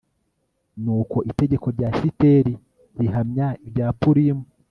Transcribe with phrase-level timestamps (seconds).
[0.83, 2.53] Nuko itegeko rya Esiteri
[2.99, 4.45] rihamya ibya Purimu